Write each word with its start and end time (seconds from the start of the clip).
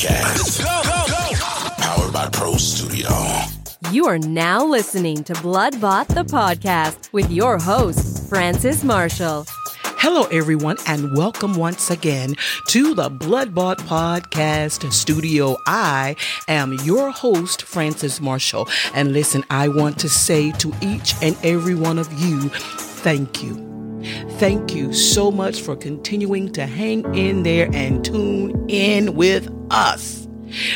Podcast. 0.00 0.64
Powered 1.76 2.12
by 2.14 2.26
Pro 2.30 2.56
Studio. 2.56 3.10
You 3.92 4.06
are 4.06 4.18
now 4.18 4.64
listening 4.64 5.22
to 5.24 5.34
Bloodbought 5.34 6.08
the 6.08 6.24
podcast 6.24 7.12
with 7.12 7.30
your 7.30 7.58
host, 7.58 8.26
Francis 8.26 8.82
Marshall. 8.82 9.44
Hello, 9.84 10.22
everyone, 10.32 10.78
and 10.86 11.14
welcome 11.18 11.54
once 11.54 11.90
again 11.90 12.34
to 12.68 12.94
the 12.94 13.10
Bloodbought 13.10 13.76
Podcast 13.80 14.90
Studio. 14.90 15.58
I 15.66 16.16
am 16.48 16.72
your 16.82 17.10
host, 17.10 17.64
Francis 17.64 18.22
Marshall. 18.22 18.70
And 18.94 19.12
listen, 19.12 19.44
I 19.50 19.68
want 19.68 19.98
to 19.98 20.08
say 20.08 20.52
to 20.52 20.72
each 20.80 21.12
and 21.20 21.36
every 21.44 21.74
one 21.74 21.98
of 21.98 22.10
you, 22.18 22.48
thank 22.48 23.42
you. 23.42 23.70
Thank 24.38 24.74
you 24.74 24.94
so 24.94 25.30
much 25.30 25.60
for 25.60 25.76
continuing 25.76 26.50
to 26.52 26.64
hang 26.64 27.14
in 27.14 27.42
there 27.42 27.68
and 27.74 28.02
tune 28.02 28.39
in 28.70 29.14
with 29.14 29.50
us. 29.70 30.28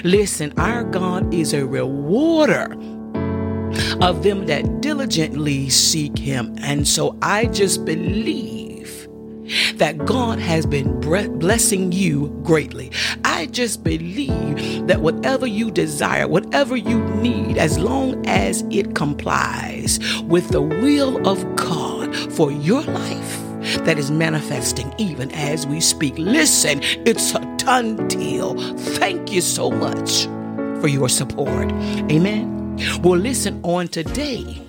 Listen, 0.02 0.52
our 0.58 0.84
God 0.84 1.32
is 1.32 1.52
a 1.52 1.66
rewarder 1.66 2.72
of 4.00 4.22
them 4.22 4.46
that 4.46 4.80
diligently 4.80 5.68
seek 5.68 6.18
him. 6.18 6.54
And 6.62 6.86
so 6.86 7.16
I 7.22 7.46
just 7.46 7.84
believe 7.84 9.08
that 9.74 10.04
God 10.06 10.38
has 10.38 10.64
been 10.66 11.00
blessing 11.00 11.92
you 11.92 12.28
greatly. 12.44 12.90
I 13.24 13.46
just 13.46 13.84
believe 13.84 14.86
that 14.86 15.00
whatever 15.00 15.46
you 15.46 15.70
desire, 15.70 16.26
whatever 16.28 16.76
you 16.76 17.04
need, 17.16 17.58
as 17.58 17.78
long 17.78 18.26
as 18.26 18.64
it 18.70 18.94
complies 18.94 19.98
with 20.22 20.48
the 20.48 20.62
will 20.62 21.26
of 21.28 21.56
God 21.56 22.14
for 22.32 22.50
your 22.50 22.82
life, 22.82 23.43
that 23.84 23.98
is 23.98 24.10
manifesting 24.10 24.94
even 24.98 25.30
as 25.32 25.66
we 25.66 25.80
speak. 25.80 26.14
Listen, 26.18 26.80
it's 27.06 27.34
a 27.34 27.40
done 27.56 28.08
deal. 28.08 28.54
Thank 28.76 29.32
you 29.32 29.40
so 29.40 29.70
much 29.70 30.24
for 30.80 30.88
your 30.88 31.08
support. 31.08 31.70
Amen. 32.10 32.76
Well, 33.02 33.18
listen 33.18 33.60
on 33.62 33.88
today. 33.88 34.60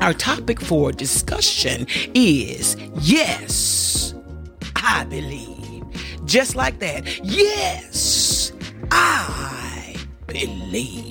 Our 0.00 0.14
topic 0.14 0.60
for 0.60 0.92
discussion 0.92 1.86
is 2.14 2.76
yes, 3.00 4.14
I 4.76 5.04
believe. 5.04 5.84
Just 6.24 6.56
like 6.56 6.78
that. 6.78 7.06
Yes, 7.24 8.52
I 8.90 9.96
believe. 10.26 11.09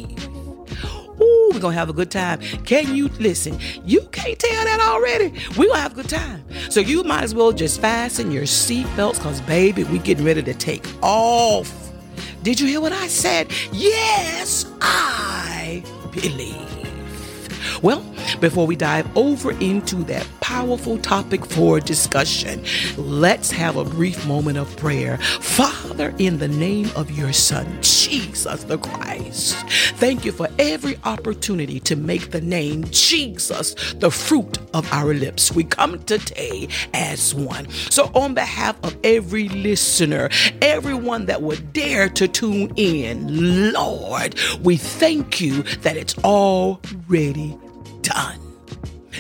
We're 1.52 1.60
gonna 1.60 1.76
have 1.76 1.90
a 1.90 1.94
good 1.94 2.12
time. 2.12 2.40
Can 2.66 2.96
you 2.96 3.08
listen? 3.20 3.60
You 3.84 4.02
can't 4.12 4.38
tell 4.38 4.64
that 4.66 4.80
already. 4.80 5.34
We're 5.58 5.68
gonna 5.68 5.82
have 5.82 5.94
a 5.94 5.96
good 5.96 6.10
time. 6.10 6.44
So 6.70 6.80
you 6.80 7.04
might 7.04 7.24
as 7.24 7.34
well 7.34 7.52
just 7.52 7.82
fasten 7.82 8.32
your 8.32 8.44
seatbelts 8.44 9.16
because 9.16 9.42
baby, 9.42 9.84
we 9.86 10.00
getting 10.00 10.26
ready 10.26 10.44
to 10.44 10.54
take 10.54 10.86
off. 11.02 11.74
Did 12.44 12.60
you 12.60 12.68
hear 12.68 12.82
what 12.82 12.94
I 12.94 13.08
said? 13.08 13.52
Yes, 13.72 14.66
I 14.82 15.84
believe. 16.12 16.70
Well, 17.82 18.04
before 18.40 18.66
we 18.66 18.76
dive 18.76 19.06
over 19.18 19.52
into 19.60 19.98
that 20.06 20.28
powerful 20.40 20.98
topic 20.98 21.46
for 21.46 21.80
discussion, 21.80 22.64
let's 22.98 23.52
have 23.52 23.76
a 23.76 23.84
brief 23.84 24.26
moment 24.28 24.58
of 24.58 24.76
prayer. 24.78 25.18
Father, 25.18 26.14
in 26.18 26.38
the 26.38 26.48
name 26.48 26.90
of 26.96 27.12
your 27.12 27.34
Son, 27.34 27.68
Jesus 27.82 28.64
the 28.64 28.78
Christ, 28.78 29.56
thank 29.98 30.26
you 30.26 30.32
for 30.32 30.48
every 30.58 30.98
opportunity 31.04 31.80
to 31.82 31.96
make 31.96 32.32
the 32.32 32.42
name 32.42 32.86
Jesus 32.92 33.94
the 33.94 34.12
fruit 34.12 34.58
of 34.74 34.92
our 34.94 35.14
lips. 35.14 35.52
We 35.52 35.64
come 35.64 36.02
today 36.04 36.68
as 36.94 37.36
one. 37.36 37.70
So, 37.90 38.12
on 38.16 38.34
behalf 38.34 38.78
of 38.84 38.98
every 39.04 39.50
listener, 39.50 40.30
everyone 40.62 41.26
that 41.28 41.42
would 41.42 41.74
dare 41.74 42.10
to 42.10 42.28
tune 42.28 42.72
in, 42.76 43.72
Lord, 43.74 44.36
we 44.64 44.78
thank 44.78 45.42
you 45.42 45.64
that 45.84 45.98
it's 45.98 46.18
already 46.20 47.58
done. 48.10 48.40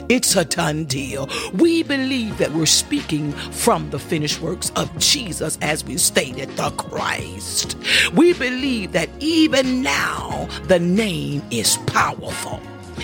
It's 0.08 0.36
a 0.36 0.46
done 0.46 0.86
deal. 0.86 1.30
We 1.54 1.84
believe 1.84 2.38
that 2.38 2.52
we're 2.52 2.66
speaking 2.66 3.32
from 3.32 3.90
the 3.90 4.00
finished 4.00 4.42
works 4.42 4.72
of 4.76 4.98
Jesus 4.98 5.58
as 5.62 5.84
we 5.84 5.98
stated, 5.98 6.50
the 6.56 6.72
Christ. 6.72 7.78
We 8.14 8.34
believe 8.34 8.94
that 8.94 9.10
even 9.20 9.84
now 9.84 10.48
the 10.64 10.80
name 10.80 11.44
is 11.52 11.78
powerful. 11.88 12.60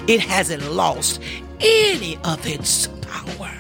It 0.07 0.21
hasn't 0.21 0.71
lost 0.71 1.21
any 1.59 2.17
of 2.23 2.45
its 2.47 2.87
power. 3.01 3.51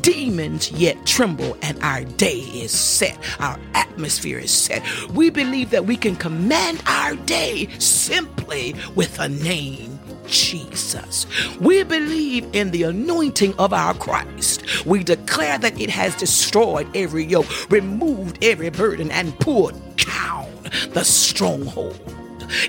Demons 0.00 0.72
yet 0.72 1.06
tremble, 1.06 1.56
and 1.62 1.80
our 1.82 2.04
day 2.04 2.38
is 2.38 2.72
set. 2.72 3.16
Our 3.38 3.58
atmosphere 3.74 4.38
is 4.38 4.50
set. 4.50 4.82
We 5.10 5.30
believe 5.30 5.70
that 5.70 5.86
we 5.86 5.96
can 5.96 6.16
command 6.16 6.82
our 6.86 7.14
day 7.14 7.68
simply 7.78 8.74
with 8.94 9.18
a 9.20 9.28
name 9.28 9.91
Jesus. 10.26 11.26
We 11.60 11.82
believe 11.84 12.46
in 12.52 12.70
the 12.70 12.84
anointing 12.84 13.54
of 13.58 13.72
our 13.72 13.94
Christ. 13.94 14.86
We 14.86 15.02
declare 15.04 15.58
that 15.58 15.80
it 15.80 15.90
has 15.90 16.14
destroyed 16.16 16.88
every 16.94 17.24
yoke, 17.24 17.46
removed 17.70 18.38
every 18.42 18.70
burden, 18.70 19.10
and 19.10 19.38
pulled 19.38 19.74
down 19.96 20.48
the 20.90 21.04
stronghold. 21.04 22.00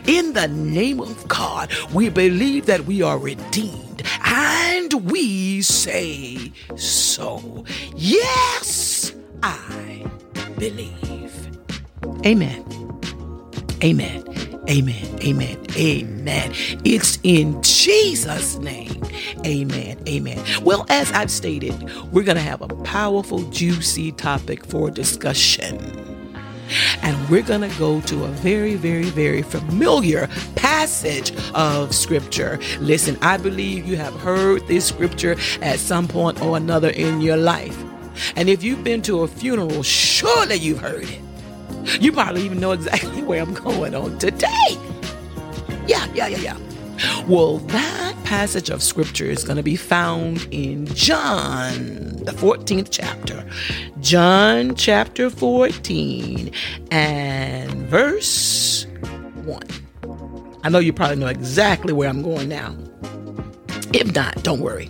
In 0.08 0.34
the 0.34 0.48
name 0.48 1.00
of 1.02 1.28
God, 1.28 1.72
we 1.94 2.10
believe 2.10 2.66
that 2.68 2.86
we 2.86 3.02
are 3.02 3.18
redeemed 3.18 4.04
and 4.24 5.12
we 5.12 5.62
say 5.62 6.52
so. 6.76 7.66
Yes, 7.96 9.14
I 9.42 10.06
believe. 10.58 11.50
Amen. 12.26 12.64
Amen. 13.84 14.33
Amen. 14.70 15.20
Amen. 15.24 15.58
Amen. 15.76 16.54
It's 16.86 17.20
in 17.24 17.62
Jesus' 17.64 18.58
name. 18.60 19.04
Amen. 19.46 19.98
Amen. 20.08 20.44
Well, 20.64 20.86
as 20.90 21.12
I've 21.12 21.32
stated, 21.32 21.74
we're 22.14 22.24
going 22.24 22.38
to 22.38 22.44
have 22.44 22.62
a 22.62 22.70
powerful, 22.84 23.44
juicy 23.52 24.14
topic 24.14 24.66
for 24.66 24.90
discussion. 24.90 25.78
And 27.02 27.30
we're 27.30 27.44
going 27.44 27.70
to 27.70 27.78
go 27.78 28.02
to 28.02 28.24
a 28.24 28.30
very, 28.30 28.76
very, 28.76 29.04
very 29.04 29.42
familiar 29.42 30.28
passage 30.56 31.34
of 31.54 31.94
scripture. 31.94 32.60
Listen, 32.80 33.18
I 33.22 33.38
believe 33.38 33.86
you 33.86 33.98
have 33.98 34.14
heard 34.22 34.66
this 34.68 34.86
scripture 34.88 35.36
at 35.62 35.80
some 35.80 36.08
point 36.08 36.42
or 36.42 36.58
another 36.58 36.90
in 36.90 37.22
your 37.22 37.38
life. 37.38 37.78
And 38.38 38.50
if 38.50 38.64
you've 38.64 38.84
been 38.84 39.02
to 39.04 39.24
a 39.24 39.28
funeral, 39.28 39.84
surely 39.84 40.56
you've 40.56 40.80
heard 40.80 41.04
it. 41.04 41.23
You 42.00 42.12
probably 42.12 42.44
even 42.44 42.60
know 42.60 42.72
exactly 42.72 43.22
where 43.24 43.42
I'm 43.42 43.54
going 43.54 43.96
on 43.96 44.18
today. 44.18 44.48
Yeah, 45.88 46.06
yeah, 46.14 46.28
yeah, 46.28 46.38
yeah. 46.38 46.58
Well, 47.28 47.58
that 47.58 48.16
passage 48.24 48.70
of 48.70 48.82
scripture 48.82 49.26
is 49.26 49.44
going 49.44 49.58
to 49.58 49.64
be 49.64 49.76
found 49.76 50.48
in 50.52 50.86
John, 50.88 52.16
the 52.24 52.32
14th 52.32 52.88
chapter. 52.92 53.46
John 54.00 54.76
chapter 54.76 55.30
14 55.30 56.52
and 56.92 57.72
verse 57.88 58.86
1. 59.44 59.62
I 60.64 60.70
know 60.70 60.80
you 60.80 60.94
probably 60.94 61.18
know 61.18 61.28
exactly 61.28 61.92
where 61.92 62.10
I'm 62.10 62.22
going 62.22 62.48
now. 62.48 62.76
If 63.94 64.14
not, 64.16 64.42
don't 64.44 64.62
worry. 64.62 64.90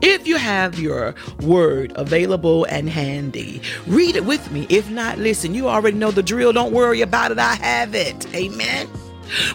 If 0.00 0.26
you 0.26 0.36
have 0.36 0.78
your 0.78 1.14
word 1.42 1.92
available 1.96 2.64
and 2.64 2.88
handy, 2.88 3.60
read 3.86 4.16
it 4.16 4.24
with 4.24 4.50
me. 4.50 4.66
If 4.68 4.90
not, 4.90 5.18
listen, 5.18 5.54
you 5.54 5.68
already 5.68 5.96
know 5.96 6.10
the 6.10 6.22
drill. 6.22 6.52
Don't 6.52 6.72
worry 6.72 7.00
about 7.02 7.30
it. 7.30 7.38
I 7.38 7.54
have 7.54 7.94
it. 7.94 8.32
Amen. 8.34 8.88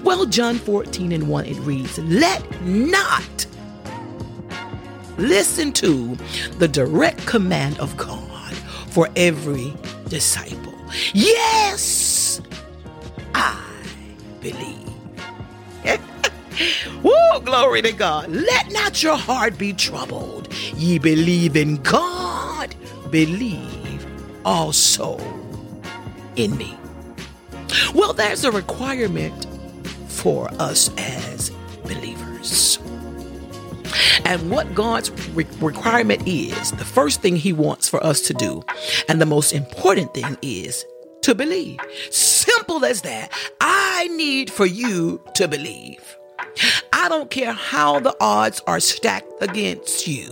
Well, 0.03 0.25
John 0.25 0.55
14 0.55 1.11
and 1.11 1.27
1, 1.27 1.45
it 1.45 1.57
reads, 1.59 1.97
Let 1.99 2.61
not 2.61 3.45
listen 5.17 5.71
to 5.73 6.15
the 6.59 6.67
direct 6.67 7.25
command 7.25 7.79
of 7.79 7.95
God 7.97 8.53
for 8.89 9.09
every 9.15 9.73
disciple. 10.07 10.73
Yes, 11.13 12.41
I 13.33 13.61
believe. 14.39 14.85
Woo, 17.03 17.39
glory 17.43 17.81
to 17.81 17.91
God. 17.91 18.29
Let 18.29 18.71
not 18.71 19.01
your 19.03 19.17
heart 19.17 19.57
be 19.57 19.73
troubled. 19.73 20.53
Ye 20.75 20.99
believe 20.99 21.55
in 21.55 21.77
God, 21.77 22.75
believe 23.09 24.05
also 24.45 25.17
in 26.35 26.55
me. 26.57 26.77
Well, 27.93 28.13
there's 28.13 28.43
a 28.43 28.51
requirement 28.51 29.47
for 30.07 30.49
us 30.59 30.89
as 30.97 31.49
believers. 31.83 32.79
And 34.23 34.49
what 34.49 34.73
God's 34.73 35.11
re- 35.31 35.45
requirement 35.59 36.23
is, 36.25 36.71
the 36.71 36.85
first 36.85 37.21
thing 37.21 37.35
He 37.35 37.53
wants 37.53 37.87
for 37.87 38.03
us 38.03 38.21
to 38.21 38.33
do, 38.33 38.63
and 39.07 39.21
the 39.21 39.25
most 39.25 39.53
important 39.53 40.13
thing 40.13 40.37
is 40.41 40.85
to 41.21 41.35
believe. 41.35 41.79
Simple 42.11 42.85
as 42.85 43.01
that. 43.01 43.31
I 43.61 44.07
need 44.09 44.51
for 44.51 44.65
you 44.65 45.21
to 45.35 45.47
believe. 45.47 46.17
I 47.05 47.07
don't 47.07 47.29
care 47.29 47.53
how 47.53 47.99
the 47.99 48.17
odds 48.19 48.63
are 48.65 48.79
stacked 48.79 49.31
against 49.39 50.07
you. 50.07 50.23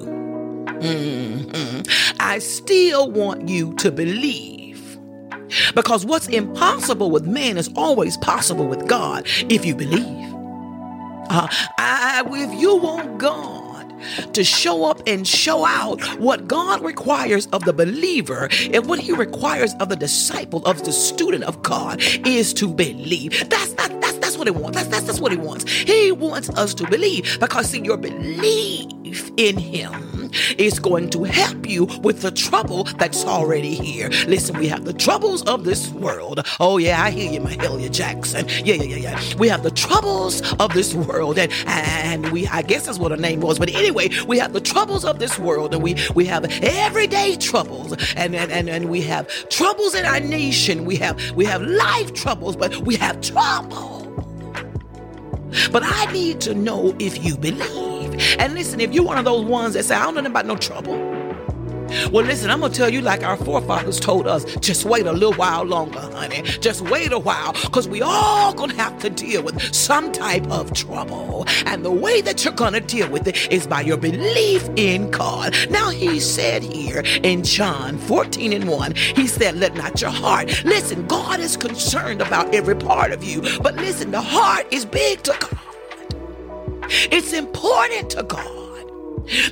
Mm-hmm. 0.79 1.81
I 2.19 2.39
still 2.39 3.11
want 3.11 3.47
you 3.47 3.75
to 3.75 3.91
believe. 3.91 4.97
Because 5.75 6.03
what's 6.03 6.27
impossible 6.29 7.11
with 7.11 7.27
man 7.27 7.59
is 7.59 7.69
always 7.75 8.17
possible 8.17 8.65
with 8.65 8.87
God 8.87 9.27
if 9.51 9.65
you 9.65 9.75
believe. 9.75 10.33
Uh, 11.29 11.47
I, 11.77 12.23
if 12.25 12.59
you 12.59 12.77
want 12.77 13.19
God 13.19 13.62
to 14.33 14.43
show 14.43 14.85
up 14.85 15.01
and 15.07 15.27
show 15.27 15.65
out 15.65 16.01
what 16.19 16.47
God 16.47 16.81
requires 16.83 17.47
of 17.47 17.63
the 17.65 17.73
believer 17.73 18.49
and 18.73 18.85
what 18.87 18.99
He 18.99 19.11
requires 19.11 19.73
of 19.75 19.89
the 19.89 19.95
disciple, 19.95 20.65
of 20.65 20.83
the 20.83 20.91
student 20.91 21.43
of 21.43 21.61
God, 21.63 22.01
is 22.25 22.53
to 22.55 22.67
believe. 22.67 23.49
That's 23.49 23.75
not 23.75 24.01
that's 24.01 24.17
that's 24.17 24.37
what 24.37 24.47
He 24.47 24.51
wants. 24.51 24.77
That's 24.77 24.89
that's, 24.89 25.05
that's 25.05 25.19
what 25.19 25.31
He 25.31 25.37
wants. 25.37 25.69
He 25.69 26.11
wants 26.11 26.49
us 26.49 26.73
to 26.75 26.87
believe 26.89 27.39
because 27.39 27.69
see, 27.69 27.81
your 27.81 27.97
belief 27.97 29.31
in 29.37 29.57
Him 29.57 30.13
is 30.57 30.79
going 30.79 31.09
to 31.11 31.23
help 31.23 31.69
you 31.69 31.85
with 32.01 32.21
the 32.21 32.31
trouble 32.31 32.85
that's 32.97 33.25
already 33.25 33.75
here. 33.75 34.09
Listen, 34.27 34.57
we 34.57 34.67
have 34.67 34.85
the 34.85 34.93
troubles 34.93 35.43
of 35.43 35.63
this 35.63 35.89
world. 35.89 36.45
Oh, 36.59 36.77
yeah, 36.77 37.03
I 37.03 37.11
hear 37.11 37.31
you, 37.31 37.39
Mahalia 37.39 37.91
Jackson. 37.91 38.47
Yeah, 38.63 38.75
yeah, 38.75 38.95
yeah, 38.95 39.11
yeah. 39.11 39.35
We 39.37 39.47
have 39.49 39.63
the 39.63 39.71
troubles 39.71 40.41
of 40.55 40.73
this 40.73 40.93
world, 40.93 41.37
and, 41.37 41.51
and 41.67 42.31
we, 42.31 42.47
I 42.47 42.61
guess 42.61 42.85
that's 42.85 42.99
what 42.99 43.11
her 43.11 43.17
name 43.17 43.41
was. 43.41 43.59
But 43.59 43.73
anyway, 43.73 43.92
we 43.93 44.37
have 44.39 44.53
the 44.53 44.61
troubles 44.61 45.05
of 45.05 45.19
this 45.19 45.37
world, 45.39 45.73
and 45.73 45.83
we, 45.83 45.95
we 46.15 46.25
have 46.25 46.45
everyday 46.63 47.35
troubles, 47.37 47.93
and, 48.15 48.35
and, 48.35 48.51
and, 48.51 48.69
and 48.69 48.89
we 48.89 49.01
have 49.01 49.27
troubles 49.49 49.95
in 49.95 50.05
our 50.05 50.19
nation. 50.19 50.85
We 50.85 50.95
have, 50.97 51.31
we 51.31 51.45
have 51.45 51.61
life 51.61 52.13
troubles, 52.13 52.55
but 52.55 52.75
we 52.77 52.95
have 52.97 53.21
trouble. 53.21 54.01
But 55.71 55.83
I 55.85 56.11
need 56.11 56.41
to 56.41 56.55
know 56.55 56.95
if 56.99 57.23
you 57.23 57.37
believe. 57.37 58.19
And 58.39 58.53
listen, 58.53 58.79
if 58.79 58.91
you're 58.91 59.03
one 59.03 59.17
of 59.17 59.25
those 59.25 59.45
ones 59.45 59.75
that 59.75 59.85
say, 59.85 59.95
I 59.95 60.03
don't 60.05 60.15
know 60.15 60.29
about 60.29 60.45
no 60.45 60.55
trouble. 60.55 60.95
Well, 62.11 62.25
listen, 62.25 62.49
I'm 62.49 62.61
gonna 62.61 62.73
tell 62.73 62.89
you 62.89 63.01
like 63.01 63.23
our 63.23 63.37
forefathers 63.37 63.99
told 63.99 64.27
us, 64.27 64.45
just 64.57 64.85
wait 64.85 65.05
a 65.05 65.11
little 65.11 65.33
while 65.33 65.63
longer, 65.63 65.99
honey. 65.99 66.41
Just 66.41 66.81
wait 66.81 67.11
a 67.11 67.19
while, 67.19 67.53
because 67.53 67.87
we 67.87 68.01
all 68.01 68.53
gonna 68.53 68.75
have 68.75 68.97
to 68.99 69.09
deal 69.09 69.43
with 69.43 69.73
some 69.73 70.11
type 70.11 70.45
of 70.47 70.73
trouble. 70.73 71.45
And 71.65 71.83
the 71.83 71.91
way 71.91 72.21
that 72.21 72.43
you're 72.43 72.53
gonna 72.53 72.79
deal 72.79 73.09
with 73.09 73.27
it 73.27 73.51
is 73.51 73.67
by 73.67 73.81
your 73.81 73.97
belief 73.97 74.69
in 74.75 75.11
God. 75.11 75.55
Now 75.69 75.89
he 75.89 76.19
said 76.19 76.63
here 76.63 77.03
in 77.23 77.43
John 77.43 77.97
14 77.97 78.53
and 78.53 78.67
1, 78.67 78.95
he 78.95 79.27
said, 79.27 79.55
Let 79.55 79.75
not 79.75 80.01
your 80.01 80.11
heart. 80.11 80.63
Listen, 80.65 81.05
God 81.07 81.39
is 81.39 81.57
concerned 81.57 82.21
about 82.21 82.53
every 82.53 82.75
part 82.75 83.11
of 83.11 83.23
you. 83.23 83.41
But 83.61 83.75
listen, 83.75 84.11
the 84.11 84.21
heart 84.21 84.65
is 84.71 84.85
big 84.85 85.23
to 85.23 85.35
God. 85.39 85.59
It's 87.11 87.33
important 87.33 88.09
to 88.11 88.23
God. 88.23 88.62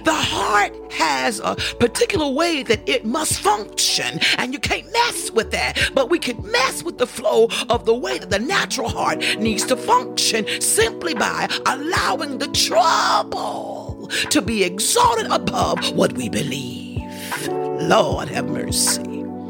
The 0.03 0.13
heart 0.13 0.73
has 0.91 1.39
a 1.39 1.55
particular 1.79 2.29
way 2.29 2.63
that 2.63 2.87
it 2.87 3.05
must 3.05 3.39
function, 3.39 4.19
and 4.37 4.53
you 4.53 4.59
can't 4.59 4.91
mess 4.91 5.31
with 5.31 5.51
that. 5.51 5.91
But 5.93 6.09
we 6.09 6.19
can 6.19 6.41
mess 6.51 6.83
with 6.83 6.97
the 6.97 7.07
flow 7.07 7.47
of 7.69 7.85
the 7.85 7.95
way 7.95 8.19
that 8.19 8.29
the 8.29 8.39
natural 8.39 8.89
heart 8.89 9.19
needs 9.39 9.65
to 9.65 9.75
function 9.75 10.45
simply 10.61 11.13
by 11.13 11.47
allowing 11.65 12.37
the 12.37 12.47
trouble 12.49 14.09
to 14.29 14.41
be 14.41 14.63
exalted 14.63 15.27
above 15.31 15.91
what 15.93 16.13
we 16.13 16.29
believe. 16.29 17.01
Lord 17.47 18.29
have 18.29 18.49
mercy. 18.49 19.01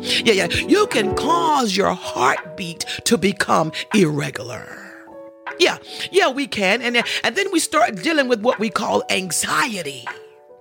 Yeah, 0.02 0.34
yeah. 0.34 0.48
You 0.48 0.88
can 0.88 1.16
cause 1.16 1.78
your 1.78 1.94
heartbeat 1.94 2.86
to 3.06 3.18
become 3.18 3.72
irregular. 3.94 4.91
Yeah, 5.62 5.78
yeah, 6.12 6.28
we 6.32 6.48
can. 6.48 6.82
And, 6.82 7.04
and 7.24 7.36
then 7.36 7.52
we 7.52 7.60
start 7.60 7.96
dealing 7.98 8.28
with 8.28 8.42
what 8.42 8.58
we 8.58 8.72
call 8.72 9.04
anxiety. 9.12 10.06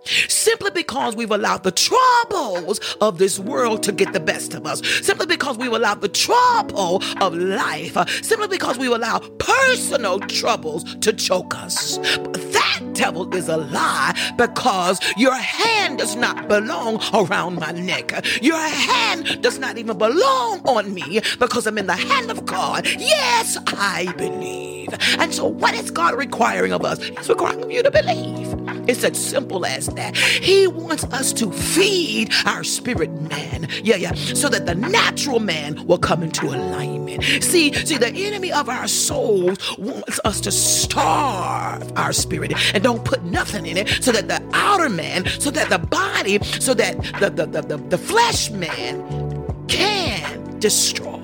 Simply 0.04 0.70
because 0.70 1.16
we've 1.16 1.30
allowed 1.30 1.62
the 1.62 1.70
troubles 1.72 2.80
of 3.00 3.18
this 3.18 3.38
world 3.38 3.82
to 3.84 3.92
get 3.92 4.12
the 4.12 4.20
best 4.20 4.54
of 4.54 4.66
us. 4.66 4.82
Simply 5.04 5.26
because 5.26 5.58
we've 5.58 5.72
allowed 5.72 6.00
the 6.00 6.08
trouble 6.08 7.02
of 7.20 7.34
life. 7.34 7.96
Simply 8.24 8.48
because 8.48 8.78
we've 8.78 8.90
allowed 8.90 9.38
personal 9.38 10.20
troubles 10.20 10.94
to 10.96 11.12
choke 11.12 11.54
us. 11.56 11.98
That 11.98 12.90
devil 12.94 13.32
is 13.34 13.48
a 13.48 13.56
lie 13.56 14.14
because 14.36 15.00
your 15.16 15.34
hand 15.34 15.98
does 15.98 16.16
not 16.16 16.48
belong 16.48 17.00
around 17.14 17.56
my 17.56 17.72
neck. 17.72 18.12
Your 18.42 18.58
hand 18.58 19.42
does 19.42 19.58
not 19.58 19.78
even 19.78 19.98
belong 19.98 20.60
on 20.66 20.94
me 20.94 21.20
because 21.38 21.66
I'm 21.66 21.78
in 21.78 21.86
the 21.86 21.96
hand 21.96 22.30
of 22.30 22.46
God. 22.46 22.86
Yes, 22.86 23.56
I 23.66 24.12
believe. 24.16 24.88
And 25.18 25.32
so, 25.32 25.46
what 25.46 25.74
is 25.74 25.90
God 25.90 26.14
requiring 26.14 26.72
of 26.72 26.84
us? 26.84 27.02
He's 27.02 27.28
requiring 27.28 27.62
of 27.62 27.70
you 27.70 27.82
to 27.82 27.90
believe. 27.90 28.69
It's 28.90 29.04
as 29.04 29.24
simple 29.24 29.64
as 29.64 29.86
that. 29.86 30.16
He 30.16 30.66
wants 30.66 31.04
us 31.04 31.32
to 31.34 31.52
feed 31.52 32.32
our 32.44 32.64
spirit 32.64 33.12
man. 33.22 33.68
Yeah, 33.84 33.94
yeah. 33.94 34.14
So 34.14 34.48
that 34.48 34.66
the 34.66 34.74
natural 34.74 35.38
man 35.38 35.86
will 35.86 35.98
come 35.98 36.24
into 36.24 36.46
alignment. 36.46 37.22
See, 37.22 37.72
see, 37.72 37.98
the 37.98 38.12
enemy 38.12 38.50
of 38.50 38.68
our 38.68 38.88
souls 38.88 39.58
wants 39.78 40.18
us 40.24 40.40
to 40.40 40.50
starve 40.50 41.92
our 41.96 42.12
spirit 42.12 42.52
and 42.74 42.82
don't 42.82 43.04
put 43.04 43.22
nothing 43.22 43.64
in 43.64 43.76
it 43.76 44.02
so 44.02 44.10
that 44.10 44.26
the 44.26 44.42
outer 44.54 44.88
man, 44.88 45.24
so 45.38 45.52
that 45.52 45.70
the 45.70 45.78
body, 45.78 46.42
so 46.58 46.74
that 46.74 46.96
the, 47.20 47.30
the, 47.30 47.46
the, 47.46 47.62
the, 47.62 47.76
the 47.76 47.98
flesh 47.98 48.50
man 48.50 49.46
can 49.68 50.58
destroy, 50.58 51.20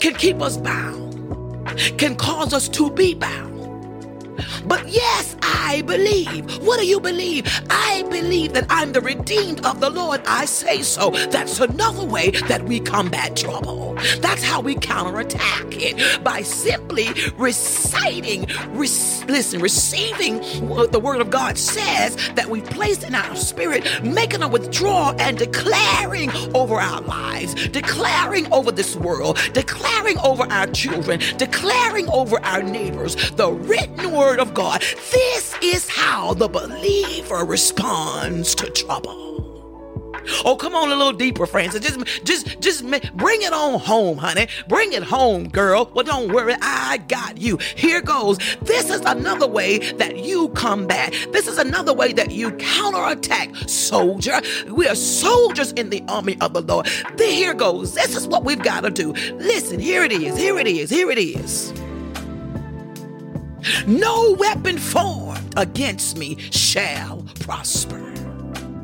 can 0.00 0.14
keep 0.16 0.42
us 0.42 0.58
bound, 0.58 1.16
can 1.98 2.14
cause 2.14 2.52
us 2.52 2.68
to 2.68 2.90
be 2.90 3.14
bound. 3.14 3.51
But 4.66 4.88
yes, 4.88 5.36
I 5.42 5.82
believe. 5.82 6.58
What 6.64 6.78
do 6.80 6.86
you 6.86 7.00
believe? 7.00 7.46
I 7.70 8.02
believe 8.10 8.52
that 8.54 8.66
I'm 8.68 8.92
the 8.92 9.00
redeemed 9.00 9.64
of 9.64 9.80
the 9.80 9.90
Lord. 9.90 10.20
I 10.26 10.44
say 10.44 10.82
so. 10.82 11.10
That's 11.10 11.60
another 11.60 12.04
way 12.04 12.30
that 12.48 12.62
we 12.64 12.80
combat 12.80 13.36
trouble. 13.36 13.94
That's 14.20 14.42
how 14.42 14.60
we 14.60 14.74
counterattack 14.74 15.66
it 15.70 16.22
by 16.24 16.42
simply 16.42 17.08
reciting, 17.36 18.46
re- 18.70 18.88
listen, 19.28 19.60
receiving 19.60 20.38
what 20.68 20.92
the 20.92 21.00
Word 21.00 21.20
of 21.20 21.30
God 21.30 21.58
says 21.58 22.16
that 22.34 22.48
we've 22.48 22.64
placed 22.64 23.04
in 23.04 23.14
our 23.14 23.36
spirit, 23.36 23.84
making 24.02 24.42
a 24.42 24.48
withdrawal 24.48 25.14
and 25.20 25.38
declaring 25.38 26.30
over 26.54 26.74
our 26.80 27.00
lives, 27.02 27.54
declaring 27.68 28.52
over 28.52 28.72
this 28.72 28.96
world, 28.96 29.38
declaring 29.52 30.18
over 30.18 30.44
our 30.44 30.66
children, 30.68 31.20
declaring 31.36 32.08
over 32.08 32.42
our 32.44 32.62
neighbors 32.62 33.30
the 33.32 33.50
written 33.50 34.12
Word 34.12 34.31
of 34.38 34.54
God. 34.54 34.80
This 35.10 35.54
is 35.62 35.88
how 35.88 36.34
the 36.34 36.48
believer 36.48 37.44
responds 37.44 38.54
to 38.56 38.70
trouble. 38.70 39.22
Oh, 40.44 40.56
come 40.56 40.74
on 40.74 40.90
a 40.90 40.94
little 40.94 41.12
deeper, 41.12 41.46
Francis. 41.46 41.80
Just, 41.80 42.24
just, 42.24 42.60
just 42.60 43.16
bring 43.16 43.42
it 43.42 43.52
on 43.52 43.80
home, 43.80 44.18
honey. 44.18 44.46
Bring 44.68 44.92
it 44.92 45.02
home, 45.02 45.48
girl. 45.48 45.90
Well, 45.94 46.04
don't 46.04 46.32
worry, 46.32 46.54
I 46.60 46.98
got 47.08 47.38
you. 47.38 47.56
Here 47.76 48.00
goes. 48.00 48.38
This 48.62 48.90
is 48.90 49.00
another 49.00 49.46
way 49.46 49.78
that 49.94 50.24
you 50.24 50.48
combat. 50.50 51.14
This 51.32 51.48
is 51.48 51.58
another 51.58 51.92
way 51.92 52.12
that 52.12 52.30
you 52.30 52.52
counterattack, 52.52 53.54
soldier. 53.68 54.40
We 54.68 54.86
are 54.86 54.94
soldiers 54.94 55.72
in 55.72 55.90
the 55.90 56.04
army 56.08 56.36
of 56.40 56.54
the 56.54 56.62
Lord. 56.62 56.88
Here 57.18 57.54
goes. 57.54 57.94
This 57.94 58.16
is 58.16 58.28
what 58.28 58.44
we've 58.44 58.62
got 58.62 58.82
to 58.82 58.90
do. 58.90 59.12
Listen, 59.34 59.80
here 59.80 60.04
it 60.04 60.12
is. 60.12 60.36
Here 60.36 60.58
it 60.58 60.66
is. 60.66 60.90
Here 60.90 61.10
it 61.10 61.18
is. 61.18 61.72
No 63.86 64.36
weapon 64.38 64.78
formed 64.78 65.54
against 65.56 66.16
me 66.16 66.36
shall 66.50 67.24
prosper. 67.40 68.00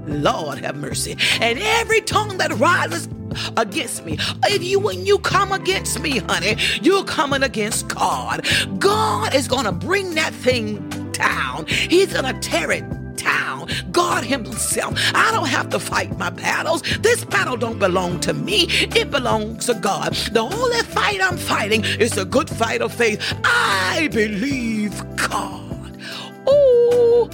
Lord 0.07 0.59
have 0.59 0.76
mercy. 0.76 1.16
And 1.40 1.59
every 1.59 2.00
tongue 2.00 2.38
that 2.38 2.52
rises 2.59 3.09
against 3.57 4.04
me. 4.04 4.18
If 4.45 4.62
you 4.62 4.80
when 4.80 5.07
you 5.07 5.18
come 5.18 5.52
against 5.52 6.00
me, 6.00 6.18
honey, 6.18 6.57
you're 6.83 7.04
coming 7.04 7.42
against 7.42 7.88
God. 7.88 8.47
God 8.78 9.35
is 9.35 9.49
gonna 9.49 9.73
bring 9.73 10.14
that 10.14 10.33
thing 10.33 10.88
down. 11.12 11.66
He's 11.66 12.12
gonna 12.12 12.38
tear 12.40 12.71
it 12.73 12.85
down. 13.16 13.68
God 13.90 14.25
Himself. 14.25 14.95
I 15.14 15.30
don't 15.33 15.49
have 15.49 15.68
to 15.71 15.78
fight 15.78 16.16
my 16.18 16.30
battles. 16.30 16.83
This 17.00 17.25
battle 17.25 17.57
don't 17.57 17.78
belong 17.78 18.21
to 18.21 18.33
me. 18.33 18.66
It 18.68 19.11
belongs 19.11 19.66
to 19.66 19.75
God. 19.75 20.14
The 20.14 20.40
only 20.40 20.83
fight 20.83 21.21
I'm 21.23 21.37
fighting 21.37 21.85
is 21.85 22.16
a 22.16 22.25
good 22.25 22.49
fight 22.49 22.80
of 22.80 22.92
faith. 22.92 23.21
I 23.45 24.09
believe 24.12 24.68
God. 25.17 25.99
Oh, 26.47 27.31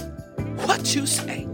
what 0.65 0.95
you 0.95 1.05
say? 1.05 1.44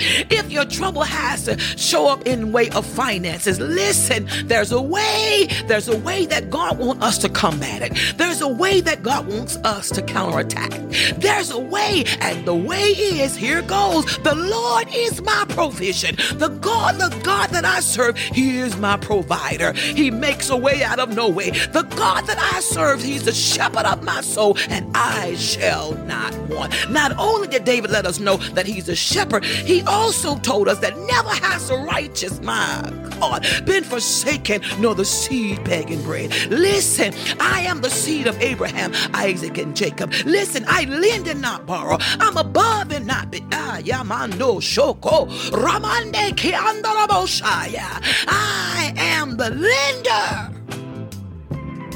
If 0.00 0.50
your 0.50 0.64
trouble 0.64 1.02
has 1.02 1.44
to 1.44 1.58
show 1.58 2.08
up 2.08 2.26
in 2.26 2.52
way 2.52 2.70
of 2.70 2.86
finances, 2.86 3.60
listen, 3.60 4.28
there's 4.44 4.72
a 4.72 4.80
way, 4.80 5.48
there's 5.66 5.88
a 5.88 5.98
way 5.98 6.26
that 6.26 6.50
God 6.50 6.78
wants 6.78 7.04
us 7.04 7.18
to 7.18 7.28
combat 7.28 7.82
it. 7.82 8.16
There's 8.16 8.40
a 8.40 8.48
way 8.48 8.80
that 8.80 9.02
God 9.02 9.28
wants 9.28 9.56
us 9.58 9.90
to 9.90 10.02
counterattack. 10.02 10.70
There's 11.18 11.50
a 11.50 11.58
way, 11.58 12.04
and 12.20 12.46
the 12.46 12.54
way 12.54 12.82
is 12.82 13.36
here 13.36 13.62
goes. 13.62 14.18
The 14.18 14.34
Lord 14.34 14.88
is 14.92 15.22
my 15.22 15.44
provision. 15.48 16.16
The 16.38 16.48
God, 16.48 16.96
the 16.96 17.16
God 17.22 17.50
that 17.50 17.64
I 17.64 17.80
serve, 17.80 18.16
He 18.16 18.58
is 18.58 18.76
my 18.76 18.96
provider. 18.96 19.72
He 19.72 20.10
makes 20.10 20.50
a 20.50 20.56
way 20.56 20.82
out 20.82 20.98
of 20.98 21.14
no 21.14 21.28
way. 21.28 21.50
The 21.50 21.82
God 21.82 22.26
that 22.26 22.38
I 22.38 22.60
serve, 22.60 23.02
He's 23.02 23.24
the 23.24 23.32
shepherd 23.32 23.86
of 23.86 24.02
my 24.02 24.20
soul, 24.20 24.56
and 24.68 24.86
I 24.94 25.34
shall 25.36 25.94
not 26.06 26.36
want. 26.48 26.74
Not 26.90 27.12
only 27.18 27.48
did 27.48 27.64
David 27.64 27.90
let 27.90 28.06
us 28.06 28.18
know 28.18 28.36
that 28.54 28.66
He's 28.66 28.88
a 28.88 28.96
shepherd, 28.96 29.44
He 29.44 29.82
also 29.88 30.36
told 30.38 30.68
us 30.68 30.78
that 30.78 30.96
never 30.98 31.30
has 31.30 31.70
a 31.70 31.76
righteous, 31.76 32.40
my 32.40 32.92
God, 33.18 33.46
been 33.64 33.84
forsaken, 33.84 34.60
nor 34.78 34.94
the 34.94 35.04
seed 35.04 35.64
begging 35.64 36.02
bread. 36.02 36.30
Listen, 36.50 37.12
I 37.40 37.62
am 37.62 37.80
the 37.80 37.90
seed 37.90 38.26
of 38.26 38.40
Abraham, 38.40 38.92
Isaac, 39.14 39.58
and 39.58 39.74
Jacob. 39.74 40.12
Listen, 40.24 40.64
I 40.68 40.84
lend 40.84 41.28
and 41.28 41.40
not 41.40 41.66
borrow. 41.66 41.98
I'm 42.00 42.36
above 42.36 42.92
and 42.92 43.06
not 43.06 43.30
be. 43.30 43.42
Ah, 43.52 43.78
yamando 43.82 44.60
shoko. 44.60 45.28
Ramande 45.50 46.34
kiandaraboshaya. 46.34 48.02
I 48.28 48.92
am 48.96 49.36
the 49.36 49.50
lender. 49.50 50.54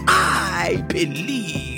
I 0.08 0.84
believe. 0.88 1.71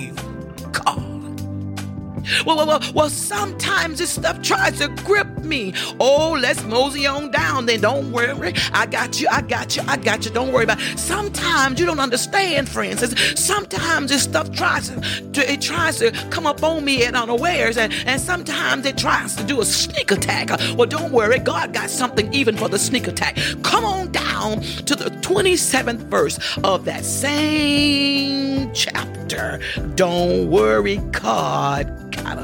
Well, 2.46 2.56
well, 2.56 2.66
well, 2.66 2.92
well, 2.94 3.10
sometimes 3.10 3.98
this 3.98 4.10
stuff 4.10 4.40
tries 4.42 4.78
to 4.78 4.88
grip 5.04 5.44
me. 5.44 5.74
Oh, 6.00 6.36
let's 6.40 6.62
mosey 6.64 7.06
on 7.06 7.30
down 7.30 7.66
then. 7.66 7.80
Don't 7.80 8.12
worry. 8.12 8.54
I 8.72 8.86
got 8.86 9.20
you. 9.20 9.28
I 9.30 9.42
got 9.42 9.76
you. 9.76 9.82
I 9.86 9.96
got 9.96 10.24
you. 10.24 10.30
Don't 10.30 10.52
worry 10.52 10.64
about 10.64 10.80
it. 10.80 10.98
Sometimes 10.98 11.78
you 11.78 11.86
don't 11.86 12.00
understand, 12.00 12.68
Francis. 12.68 13.14
Sometimes 13.38 14.10
this 14.10 14.22
stuff 14.22 14.50
tries 14.52 14.88
to, 14.88 15.52
it 15.52 15.60
tries 15.60 15.98
to 15.98 16.10
come 16.30 16.46
up 16.46 16.62
on 16.62 16.84
me 16.84 17.04
at 17.04 17.14
unawares, 17.14 17.76
and, 17.76 17.92
and 18.06 18.20
sometimes 18.20 18.86
it 18.86 18.96
tries 18.96 19.34
to 19.36 19.44
do 19.44 19.60
a 19.60 19.64
sneak 19.64 20.10
attack. 20.10 20.48
Well, 20.76 20.86
don't 20.86 21.12
worry. 21.12 21.38
God 21.38 21.72
got 21.72 21.90
something 21.90 22.32
even 22.32 22.56
for 22.56 22.68
the 22.68 22.78
sneak 22.78 23.06
attack. 23.06 23.38
Come 23.62 23.84
on 23.84 24.12
down 24.12 24.60
to 24.60 24.94
the 24.94 25.10
27th 25.22 26.04
verse 26.08 26.38
of 26.64 26.84
that 26.84 27.04
same 27.04 28.72
chapter. 28.72 29.60
Don't 29.94 30.50
worry, 30.50 30.96
God 31.12 31.93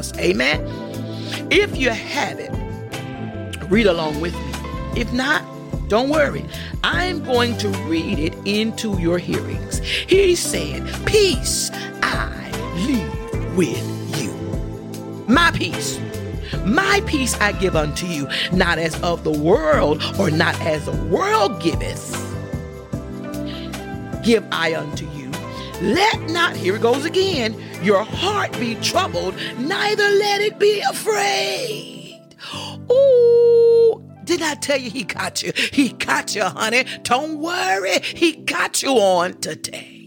us. 0.01 0.17
Amen. 0.19 0.61
If 1.51 1.77
you 1.77 1.91
have 1.91 2.39
it, 2.41 2.51
read 3.71 3.87
along 3.87 4.21
with 4.21 4.35
me. 4.35 5.01
If 5.01 5.13
not, 5.13 5.45
don't 5.89 6.09
worry. 6.09 6.45
I'm 6.83 7.23
going 7.23 7.57
to 7.59 7.69
read 7.87 8.19
it 8.19 8.35
into 8.45 8.99
your 8.99 9.19
hearings. 9.19 9.79
He 9.79 10.35
said, 10.35 10.83
Peace 11.07 11.71
I 12.03 12.51
leave 12.87 13.57
with 13.57 13.87
you. 14.21 14.33
My 15.29 15.51
peace. 15.53 16.01
My 16.65 17.01
peace 17.07 17.35
I 17.41 17.53
give 17.53 17.77
unto 17.77 18.07
you, 18.07 18.27
not 18.53 18.79
as 18.79 19.01
of 19.03 19.23
the 19.23 19.31
world, 19.33 20.03
or 20.19 20.31
not 20.31 20.61
as 20.63 20.85
the 20.87 20.97
world 21.07 21.63
giveth. 21.63 22.17
Give 24.25 24.45
I 24.51 24.75
unto 24.75 25.07
you. 25.11 25.31
Let 25.81 26.21
not, 26.31 26.57
here 26.57 26.77
it 26.77 26.83
goes 26.83 27.05
again, 27.05 27.55
your 27.83 28.05
heart 28.05 28.53
be 28.59 28.75
troubled, 28.77 29.35
neither 29.59 30.09
let 30.09 30.41
it 30.41 30.59
be 30.59 30.81
afraid. 30.81 32.37
Ooh, 32.91 34.03
did 34.25 34.43
I 34.43 34.55
tell 34.55 34.79
you 34.79 34.91
he 34.91 35.05
got 35.05 35.43
you? 35.43 35.53
He 35.55 35.91
got 35.91 36.35
you, 36.35 36.45
honey. 36.45 36.85
Don't 37.03 37.39
worry, 37.39 38.01
he 38.01 38.33
got 38.33 38.83
you 38.83 38.91
on 38.91 39.41
today. 39.41 40.00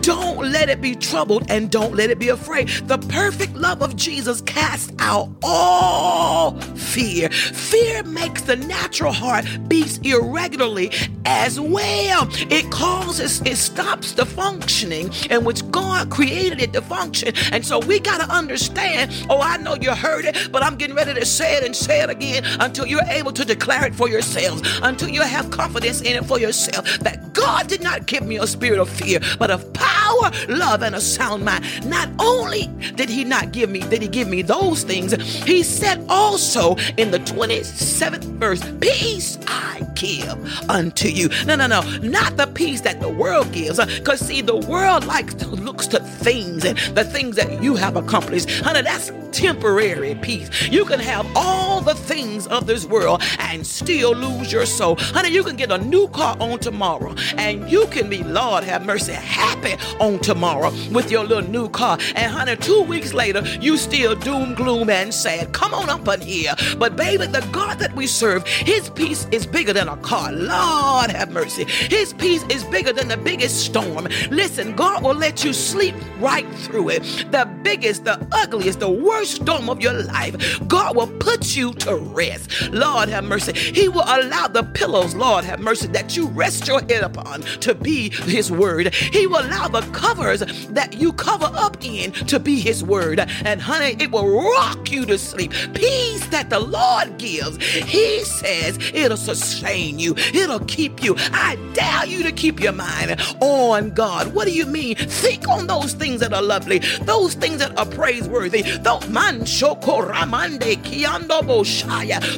Don't 0.00 0.50
let 0.50 0.68
it 0.68 0.80
be 0.80 0.94
troubled 0.94 1.44
and 1.48 1.70
don't 1.70 1.94
let 1.94 2.10
it 2.10 2.18
be 2.18 2.28
afraid. 2.28 2.68
The 2.86 2.98
perfect 2.98 3.54
love 3.54 3.82
of 3.82 3.96
Jesus 3.96 4.40
casts 4.42 4.92
out 4.98 5.30
all 5.42 6.58
fear. 6.76 7.30
Fear 7.30 8.04
makes 8.04 8.42
the 8.42 8.56
natural 8.56 9.12
heart 9.12 9.44
beats 9.68 9.98
irregularly 9.98 10.90
as 11.24 11.58
well. 11.58 12.28
It 12.50 12.70
causes, 12.70 13.40
it 13.42 13.56
stops 13.56 14.12
the 14.12 14.26
functioning 14.26 15.10
in 15.30 15.44
which 15.44 15.68
God 15.70 16.10
created 16.10 16.60
it 16.60 16.72
to 16.72 16.82
function. 16.82 17.32
And 17.52 17.64
so 17.64 17.78
we 17.78 17.98
got 17.98 18.20
to 18.20 18.32
understand 18.32 19.12
oh, 19.30 19.40
I 19.40 19.56
know 19.58 19.74
you 19.74 19.94
heard 19.94 20.24
it, 20.24 20.50
but 20.52 20.62
I'm 20.62 20.76
getting 20.76 20.96
ready 20.96 21.14
to 21.14 21.26
say 21.26 21.56
it 21.56 21.64
and 21.64 21.74
say 21.74 22.02
it 22.02 22.10
again 22.10 22.44
until 22.60 22.86
you're 22.86 23.04
able 23.04 23.32
to 23.32 23.44
declare 23.44 23.86
it 23.86 23.94
for 23.94 24.08
yourselves, 24.08 24.62
until 24.82 25.08
you 25.08 25.22
have 25.22 25.50
confidence 25.50 26.00
in 26.00 26.16
it 26.16 26.24
for 26.24 26.38
yourself 26.38 26.84
that 27.00 27.32
God 27.32 27.68
did 27.68 27.82
not 27.82 28.06
give 28.06 28.24
me 28.24 28.38
a 28.38 28.46
spirit 28.46 28.78
of 28.78 28.88
fear, 28.88 29.20
but 29.38 29.50
of 29.52 29.72
power, 29.72 30.30
love, 30.48 30.82
and 30.82 30.94
a 30.94 31.00
sound 31.00 31.44
mind. 31.44 31.64
Not 31.88 32.08
only 32.18 32.66
did 32.96 33.08
he 33.08 33.24
not 33.24 33.52
give 33.52 33.70
me, 33.70 33.80
did 33.80 34.02
he 34.02 34.08
give 34.08 34.28
me 34.28 34.42
those 34.42 34.82
things, 34.82 35.12
he 35.44 35.62
said 35.62 36.04
also 36.08 36.76
in 36.96 37.10
the 37.10 37.18
27th 37.20 38.24
verse, 38.38 38.62
peace 38.80 39.38
I 39.46 39.86
give 39.94 40.70
unto 40.70 41.08
you. 41.08 41.28
No, 41.46 41.56
no, 41.56 41.66
no, 41.66 41.82
not 41.98 42.36
the 42.36 42.46
peace 42.46 42.80
that 42.82 43.00
the 43.00 43.08
world 43.08 43.52
gives. 43.52 43.84
Because 43.84 44.20
see, 44.20 44.40
the 44.40 44.56
world 44.56 45.04
likes 45.04 45.34
to 45.34 45.48
looks 45.48 45.86
to 45.88 46.00
things 46.00 46.64
and 46.64 46.78
the 46.96 47.04
things 47.04 47.36
that 47.36 47.62
you 47.62 47.74
have 47.76 47.96
accomplished. 47.96 48.50
Honey, 48.50 48.82
that's 48.82 49.10
temporary 49.32 50.14
peace. 50.16 50.68
You 50.68 50.84
can 50.84 51.00
have 51.00 51.26
all 51.34 51.80
the 51.80 51.94
things 51.94 52.46
of 52.46 52.66
this 52.66 52.84
world 52.84 53.22
and 53.38 53.66
still 53.66 54.14
lose 54.14 54.52
your 54.52 54.66
soul. 54.66 54.96
Honey, 54.98 55.30
you 55.30 55.42
can 55.42 55.56
get 55.56 55.72
a 55.72 55.78
new 55.78 56.08
car 56.08 56.36
on 56.38 56.58
tomorrow 56.58 57.14
and 57.36 57.68
you 57.70 57.86
can 57.86 58.08
be, 58.08 58.22
Lord 58.22 58.64
have 58.64 58.84
mercy, 58.84 59.12
happy 59.12 59.74
on 59.98 60.18
tomorrow 60.20 60.70
with 60.92 61.10
your 61.10 61.24
little 61.24 61.48
new 61.48 61.68
car. 61.68 61.98
And 62.14 62.30
honey, 62.30 62.56
two 62.56 62.82
weeks 62.82 63.14
later, 63.14 63.40
you 63.60 63.76
still 63.76 64.14
doom, 64.14 64.54
gloom, 64.54 64.90
and 64.90 65.12
sad. 65.12 65.52
Come 65.52 65.74
on 65.74 65.88
up 65.88 66.06
in 66.08 66.20
here. 66.20 66.54
But 66.78 66.96
baby, 66.96 67.26
the 67.26 67.46
God 67.52 67.78
that 67.78 67.94
we 67.94 68.06
serve, 68.06 68.46
his 68.46 68.90
peace 68.90 69.26
is 69.30 69.46
bigger 69.46 69.72
than 69.72 69.88
a 69.88 69.96
car. 69.98 70.30
Lord 70.32 71.10
have 71.10 71.30
mercy. 71.30 71.64
His 71.64 72.12
peace 72.12 72.44
is 72.48 72.64
bigger 72.64 72.92
than 72.92 73.08
the 73.08 73.16
biggest 73.16 73.64
storm. 73.64 74.06
Listen, 74.30 74.76
God 74.76 75.02
will 75.02 75.14
let 75.14 75.44
you 75.44 75.52
sleep 75.52 75.94
right 76.18 76.48
through 76.56 76.90
it. 76.90 77.02
The 77.30 77.48
biggest, 77.62 78.04
the 78.04 78.26
ugliest, 78.32 78.80
the 78.80 78.90
worst 78.90 79.21
storm 79.26 79.68
of 79.68 79.80
your 79.80 79.92
life, 79.92 80.60
God 80.68 80.96
will 80.96 81.06
put 81.18 81.56
you 81.56 81.72
to 81.74 81.96
rest. 81.96 82.70
Lord 82.70 83.08
have 83.08 83.24
mercy. 83.24 83.52
He 83.52 83.88
will 83.88 84.04
allow 84.06 84.48
the 84.48 84.62
pillows, 84.62 85.14
Lord 85.14 85.44
have 85.44 85.60
mercy, 85.60 85.86
that 85.88 86.16
you 86.16 86.28
rest 86.28 86.66
your 86.66 86.80
head 86.80 87.02
upon 87.02 87.42
to 87.60 87.74
be 87.74 88.10
his 88.10 88.50
word. 88.50 88.94
He 88.94 89.26
will 89.26 89.46
allow 89.46 89.68
the 89.68 89.82
covers 89.92 90.40
that 90.66 90.94
you 90.94 91.12
cover 91.12 91.50
up 91.54 91.76
in 91.84 92.12
to 92.12 92.38
be 92.38 92.60
his 92.60 92.82
word. 92.84 93.20
And 93.44 93.60
honey, 93.60 93.96
it 93.98 94.10
will 94.10 94.28
rock 94.28 94.90
you 94.90 95.06
to 95.06 95.18
sleep. 95.18 95.52
Peace 95.74 96.26
that 96.28 96.50
the 96.50 96.60
Lord 96.60 97.18
gives. 97.18 97.62
He 97.64 98.20
says 98.24 98.78
it'll 98.94 99.16
sustain 99.16 99.98
you. 99.98 100.14
It'll 100.32 100.60
keep 100.60 101.02
you. 101.02 101.14
I 101.18 101.56
dare 101.74 102.06
you 102.06 102.22
to 102.22 102.32
keep 102.32 102.60
your 102.60 102.72
mind 102.72 103.20
on 103.40 103.90
God. 103.90 104.34
What 104.34 104.46
do 104.46 104.52
you 104.52 104.66
mean? 104.66 104.96
Think 104.96 105.48
on 105.48 105.66
those 105.66 105.94
things 105.94 106.20
that 106.20 106.32
are 106.32 106.42
lovely, 106.42 106.78
those 107.02 107.34
things 107.34 107.58
that 107.58 107.76
are 107.78 107.86
praiseworthy, 107.86 108.62
those 108.62 109.08
man 109.12 109.40
shokoramande 109.40 110.76
kiando 110.82 111.42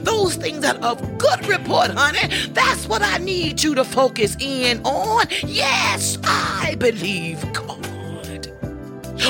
those 0.05 0.37
things 0.37 0.61
that 0.61 0.83
are 0.83 0.93
of 0.93 1.19
good 1.19 1.47
report, 1.47 1.91
honey. 1.91 2.29
That's 2.49 2.87
what 2.87 3.03
I 3.03 3.19
need 3.19 3.63
you 3.63 3.75
to 3.75 3.85
focus 3.85 4.37
in 4.41 4.81
on. 4.85 5.27
Yes, 5.47 6.19
I 6.25 6.77
believe 6.79 7.41
God. 7.53 7.75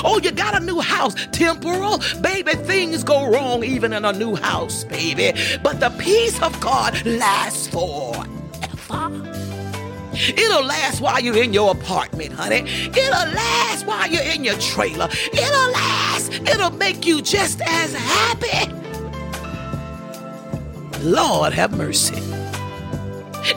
Oh, 0.02 0.18
you 0.22 0.32
got 0.32 0.60
a 0.60 0.64
new 0.64 0.80
house, 0.80 1.14
temporal. 1.32 2.00
Baby, 2.20 2.52
things 2.52 3.04
go 3.04 3.26
wrong 3.30 3.62
even 3.62 3.92
in 3.92 4.04
a 4.04 4.12
new 4.12 4.34
house, 4.34 4.84
baby. 4.84 5.38
But 5.62 5.80
the 5.80 5.90
peace 5.90 6.40
of 6.42 6.58
God 6.60 7.04
lasts 7.06 7.68
forever. 7.68 9.33
It'll 10.14 10.64
last 10.64 11.00
while 11.00 11.20
you're 11.20 11.42
in 11.42 11.52
your 11.52 11.72
apartment, 11.72 12.32
honey. 12.32 12.64
It'll 12.68 13.10
last 13.10 13.86
while 13.86 14.08
you're 14.08 14.22
in 14.22 14.44
your 14.44 14.58
trailer. 14.58 15.08
It'll 15.32 15.70
last. 15.72 16.32
It'll 16.32 16.70
make 16.70 17.06
you 17.06 17.20
just 17.22 17.60
as 17.62 17.94
happy. 17.94 18.72
Lord 21.02 21.52
have 21.52 21.76
mercy. 21.76 22.22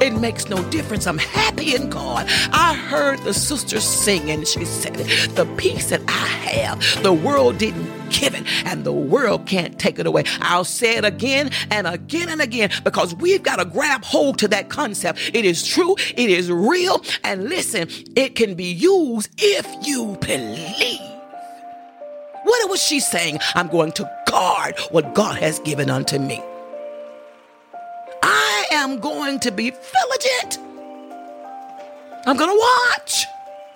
It 0.01 0.19
makes 0.19 0.49
no 0.49 0.61
difference. 0.69 1.07
I'm 1.07 1.17
happy 1.17 1.73
in 1.73 1.89
God. 1.89 2.27
I 2.51 2.73
heard 2.73 3.19
the 3.23 3.33
sister 3.33 3.79
sing 3.79 4.29
and 4.29 4.45
she 4.45 4.65
said, 4.65 4.95
The 5.35 5.45
peace 5.57 5.89
that 5.89 6.01
I 6.07 6.11
have, 6.11 7.03
the 7.03 7.13
world 7.13 7.57
didn't 7.57 7.96
give 8.09 8.35
it 8.35 8.43
and 8.65 8.83
the 8.83 8.91
world 8.91 9.45
can't 9.45 9.77
take 9.79 9.99
it 9.99 10.05
away. 10.05 10.23
I'll 10.41 10.63
say 10.63 10.97
it 10.97 11.05
again 11.05 11.51
and 11.71 11.87
again 11.87 12.29
and 12.29 12.41
again 12.41 12.69
because 12.83 13.15
we've 13.15 13.43
got 13.43 13.57
to 13.57 13.65
grab 13.65 14.03
hold 14.03 14.39
to 14.39 14.47
that 14.49 14.69
concept. 14.69 15.31
It 15.33 15.45
is 15.45 15.65
true, 15.65 15.95
it 16.15 16.29
is 16.29 16.51
real, 16.51 17.03
and 17.23 17.49
listen, 17.49 17.87
it 18.15 18.35
can 18.35 18.55
be 18.55 18.71
used 18.71 19.29
if 19.37 19.67
you 19.87 20.17
believe. 20.21 20.99
What 22.43 22.69
was 22.69 22.81
she 22.81 22.99
saying? 22.99 23.39
I'm 23.55 23.67
going 23.67 23.91
to 23.93 24.09
guard 24.27 24.75
what 24.91 25.13
God 25.13 25.37
has 25.39 25.59
given 25.59 25.89
unto 25.89 26.17
me. 26.17 26.41
I 28.23 28.65
am 28.71 28.99
going 28.99 29.39
to 29.41 29.51
be 29.51 29.71
vigilant. 29.71 30.59
I'm 32.25 32.37
going 32.37 32.49
to 32.49 32.67
watch. 32.97 33.25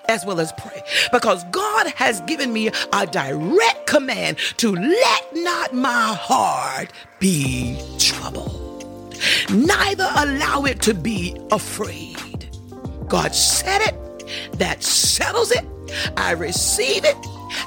As 0.08 0.26
well 0.26 0.40
as 0.40 0.52
pray 0.54 0.84
because 1.12 1.44
God 1.46 1.88
has 1.96 2.22
given 2.22 2.52
me 2.54 2.70
a 2.94 3.08
direct 3.08 3.88
command 3.88 4.38
to 4.58 4.76
let 4.76 5.36
not 5.36 5.74
my 5.74 6.14
heart 6.14 6.92
be 7.20 7.80
troubled, 7.98 9.16
neither 9.52 10.10
allow 10.16 10.64
it 10.64 10.82
to 10.84 10.94
be 10.94 11.38
afraid. 11.52 12.50
God 13.08 13.36
said 13.36 13.82
it, 13.82 14.58
that 14.58 14.84
settles 14.84 15.52
it. 15.52 15.66
I 16.18 16.32
receive 16.32 17.04
it 17.04 17.18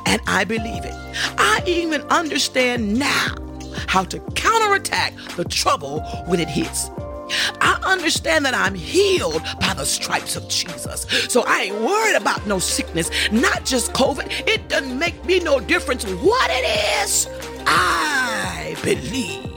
and 0.06 0.20
I 0.26 0.44
believe 0.44 0.84
it. 0.84 0.94
I 1.38 1.62
even 1.66 2.00
understand 2.02 2.98
now 2.98 3.34
how 3.88 4.04
to 4.04 4.18
counterattack 4.34 5.14
the 5.36 5.44
trouble 5.44 6.00
when 6.26 6.40
it 6.40 6.48
hits. 6.48 6.88
I 7.60 7.80
understand 7.84 8.44
that 8.44 8.54
I'm 8.54 8.74
healed 8.74 9.42
by 9.60 9.74
the 9.74 9.84
stripes 9.84 10.36
of 10.36 10.48
Jesus. 10.48 11.06
So 11.28 11.44
I 11.46 11.62
ain't 11.62 11.80
worried 11.80 12.16
about 12.16 12.46
no 12.46 12.58
sickness, 12.58 13.10
not 13.32 13.64
just 13.64 13.92
COVID. 13.92 14.48
It 14.48 14.68
doesn't 14.68 14.98
make 14.98 15.24
me 15.24 15.40
no 15.40 15.60
difference 15.60 16.04
what 16.04 16.50
it 16.52 16.64
is. 17.02 17.28
I 17.66 18.76
believe 18.82 19.50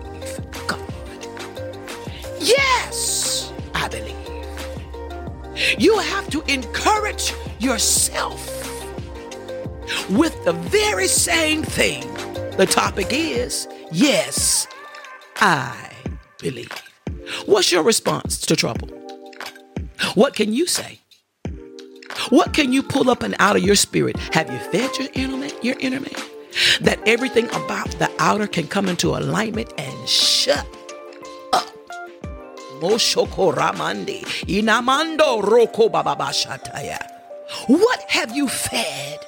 God. 0.67 0.79
Yes, 2.39 3.51
I 3.73 3.87
believe. 3.87 4.15
You 5.77 5.97
have 5.99 6.29
to 6.29 6.41
encourage 6.51 7.33
yourself 7.59 8.53
with 10.09 10.43
the 10.45 10.53
very 10.53 11.07
same 11.07 11.63
thing. 11.63 12.01
The 12.57 12.65
topic 12.65 13.07
is 13.11 13.67
yes, 13.91 14.67
I 15.35 15.91
believe. 16.39 16.86
What's 17.45 17.71
your 17.71 17.83
response 17.83 18.39
to 18.41 18.55
trouble? 18.55 18.87
What 20.15 20.35
can 20.35 20.53
you 20.53 20.67
say? 20.67 20.99
What 22.29 22.53
can 22.53 22.73
you 22.73 22.83
pull 22.83 23.09
up 23.09 23.23
and 23.23 23.35
out 23.39 23.55
of 23.55 23.63
your 23.63 23.75
spirit? 23.75 24.17
Have 24.33 24.51
you 24.51 24.57
fed 24.57 24.97
your 24.97 25.07
inner 25.13 25.37
man, 25.37 25.51
your 25.61 25.77
inner 25.79 25.99
man? 25.99 26.15
That 26.81 26.99
everything 27.05 27.47
about 27.49 27.89
the 27.99 28.09
outer 28.19 28.47
can 28.47 28.67
come 28.67 28.87
into 28.87 29.15
alignment 29.15 29.71
and 29.77 30.09
shut 30.09 30.65
up. 31.53 31.69
What 37.67 38.01
have 38.09 38.35
you 38.35 38.47
fed 38.47 39.19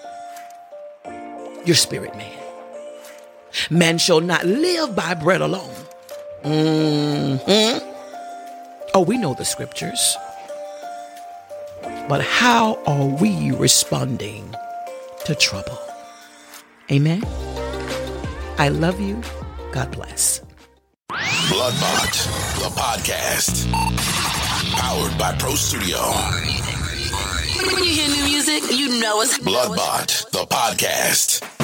your 1.65 1.75
spirit 1.75 2.15
man? 2.15 2.37
Man 3.69 3.97
shall 3.97 4.21
not 4.21 4.45
live 4.45 4.95
by 4.95 5.13
bread 5.13 5.41
alone. 5.41 5.75
Mm-hmm. 6.43 7.88
Oh, 8.93 9.01
we 9.01 9.17
know 9.17 9.33
the 9.33 9.45
scriptures. 9.45 10.17
But 12.07 12.21
how 12.21 12.81
are 12.87 13.05
we 13.05 13.51
responding 13.51 14.53
to 15.25 15.35
trouble? 15.35 15.77
Amen. 16.91 17.23
I 18.57 18.69
love 18.69 18.99
you. 18.99 19.21
God 19.71 19.91
bless. 19.91 20.41
Bloodbought, 21.09 22.15
the 22.59 22.69
podcast. 22.79 23.71
Powered 24.75 25.17
by 25.19 25.35
Pro 25.37 25.53
Studio. 25.53 25.99
When 27.73 27.83
you 27.83 27.91
hear 27.91 28.07
new 28.09 28.23
music, 28.23 28.63
you 28.71 28.99
know 28.99 29.21
it's 29.21 29.37
Bloodbought, 29.37 30.31
the 30.31 30.45
podcast. 30.45 31.58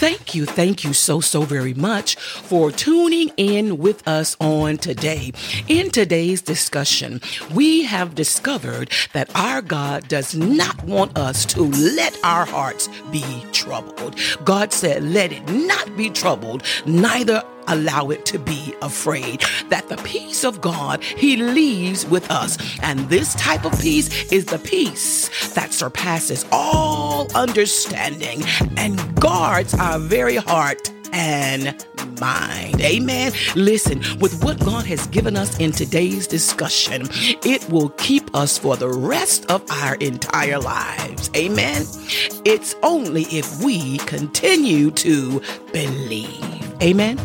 Thank 0.00 0.34
you, 0.34 0.46
thank 0.46 0.82
you 0.82 0.94
so, 0.94 1.20
so 1.20 1.42
very 1.42 1.74
much 1.74 2.16
for 2.16 2.70
tuning 2.70 3.30
in 3.36 3.76
with 3.76 4.08
us 4.08 4.34
on 4.40 4.78
today. 4.78 5.30
In 5.68 5.90
today's 5.90 6.40
discussion, 6.40 7.20
we 7.52 7.82
have 7.84 8.14
discovered 8.14 8.90
that 9.12 9.30
our 9.36 9.60
God 9.60 10.08
does 10.08 10.34
not 10.34 10.82
want 10.84 11.18
us 11.18 11.44
to 11.52 11.64
let 11.64 12.18
our 12.24 12.46
hearts 12.46 12.88
be 13.10 13.44
troubled. 13.52 14.18
God 14.42 14.72
said, 14.72 15.02
Let 15.02 15.32
it 15.32 15.46
not 15.50 15.94
be 15.98 16.08
troubled, 16.08 16.62
neither 16.86 17.44
allow 17.68 18.10
it 18.10 18.26
to 18.26 18.38
be 18.38 18.74
afraid. 18.82 19.42
That 19.68 19.88
the 19.88 19.96
peace 19.98 20.44
of 20.44 20.60
God 20.60 21.02
He 21.02 21.36
leaves 21.36 22.06
with 22.06 22.30
us. 22.30 22.58
And 22.82 23.08
this 23.08 23.34
type 23.34 23.64
of 23.64 23.78
peace 23.80 24.32
is 24.32 24.46
the 24.46 24.58
peace 24.58 25.54
that 25.54 25.72
surpasses 25.72 26.44
all 26.52 27.26
understanding 27.34 28.42
and 28.76 29.14
guards 29.20 29.74
our 29.74 29.98
very 29.98 30.36
heart 30.36 30.90
and 31.12 31.84
mind. 32.20 32.80
Amen. 32.80 33.32
Listen, 33.56 34.00
with 34.18 34.42
what 34.44 34.58
God 34.60 34.86
has 34.86 35.06
given 35.08 35.36
us 35.36 35.58
in 35.58 35.72
today's 35.72 36.26
discussion, 36.26 37.08
it 37.10 37.68
will 37.70 37.90
keep 37.90 38.34
us 38.34 38.58
for 38.58 38.76
the 38.76 38.88
rest 38.88 39.50
of 39.50 39.68
our 39.70 39.94
entire 39.96 40.58
lives. 40.58 41.30
Amen. 41.36 41.82
It's 42.44 42.74
only 42.82 43.22
if 43.24 43.62
we 43.62 43.98
continue 43.98 44.90
to 44.92 45.40
believe. 45.72 46.82
Amen. 46.82 47.18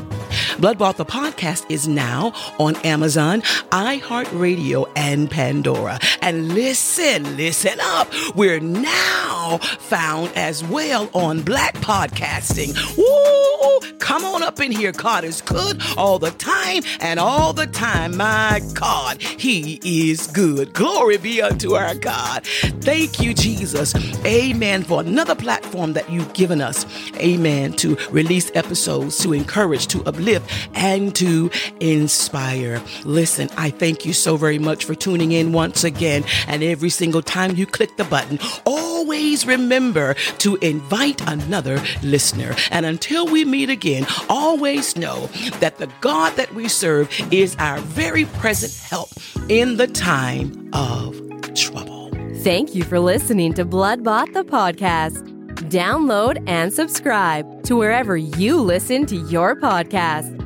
Bloodbath 0.57 0.95
the 0.95 1.05
podcast 1.05 1.65
is 1.69 1.85
now 1.85 2.31
on 2.59 2.77
Amazon, 2.77 3.41
iHeartRadio, 3.71 4.89
and 4.95 5.29
Pandora. 5.29 5.99
And 6.21 6.53
listen, 6.53 7.35
listen 7.35 7.77
up. 7.81 8.07
We're 8.35 8.61
now 8.61 9.59
found 9.79 10.31
as 10.35 10.63
well 10.63 11.09
on 11.13 11.41
Black 11.41 11.75
Podcasting. 11.75 12.73
Woo! 12.97 13.54
Come 13.99 14.23
on 14.25 14.43
up 14.43 14.59
in 14.59 14.71
here. 14.71 14.91
God 14.91 15.23
is 15.23 15.41
good 15.41 15.81
all 15.97 16.19
the 16.19 16.31
time 16.31 16.83
and 16.99 17.19
all 17.19 17.53
the 17.53 17.67
time. 17.67 18.17
My 18.17 18.61
God, 18.73 19.21
He 19.21 19.79
is 19.83 20.27
good. 20.27 20.73
Glory 20.73 21.17
be 21.17 21.41
unto 21.41 21.75
our 21.75 21.95
God. 21.95 22.45
Thank 22.45 23.19
you, 23.19 23.33
Jesus. 23.33 23.95
Amen. 24.25 24.83
For 24.83 25.01
another 25.01 25.35
platform 25.35 25.93
that 25.93 26.09
you've 26.09 26.33
given 26.33 26.61
us. 26.61 26.85
Amen. 27.17 27.73
To 27.73 27.97
release 28.11 28.51
episodes, 28.53 29.17
to 29.19 29.33
encourage, 29.33 29.87
to 29.87 30.03
uplift, 30.05 30.51
and 30.73 31.15
to 31.15 31.49
inspire. 31.79 32.81
Listen, 33.03 33.49
I 33.57 33.69
thank 33.69 34.05
you 34.05 34.13
so 34.13 34.37
very 34.37 34.59
much 34.59 34.85
for 34.85 34.95
tuning 34.95 35.31
in 35.31 35.51
once 35.51 35.83
again. 35.83 36.23
And 36.47 36.63
every 36.63 36.89
single 36.89 37.21
time 37.21 37.55
you 37.55 37.65
click 37.65 37.97
the 37.97 38.03
button, 38.03 38.39
always 38.65 39.45
remember 39.45 40.13
to 40.39 40.55
invite 40.57 41.21
another 41.27 41.81
listener. 42.03 42.55
And 42.71 42.85
until 42.85 43.25
we 43.27 43.45
meet 43.55 43.69
again, 43.69 44.05
always 44.29 44.97
know 44.97 45.27
that 45.59 45.77
the 45.77 45.89
God 46.01 46.35
that 46.35 46.53
we 46.53 46.67
serve 46.67 47.09
is 47.31 47.55
our 47.57 47.77
very 47.79 48.25
present 48.25 48.73
help 48.89 49.09
in 49.49 49.77
the 49.77 49.87
time 49.87 50.69
of 50.73 51.15
trouble. 51.55 52.11
Thank 52.43 52.75
you 52.75 52.83
for 52.83 52.99
listening 52.99 53.53
to 53.53 53.63
Bloodbought 53.63 54.33
the 54.33 54.43
podcast. 54.43 55.23
Download 55.69 56.43
and 56.49 56.73
subscribe 56.73 57.63
to 57.63 57.77
wherever 57.77 58.17
you 58.17 58.57
listen 58.61 59.05
to 59.05 59.15
your 59.29 59.55
podcast. 59.55 60.44